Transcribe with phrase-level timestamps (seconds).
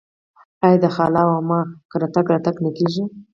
[0.65, 1.59] آیا د خاله او عمه
[1.91, 3.03] کره تګ راتګ نه کیږي؟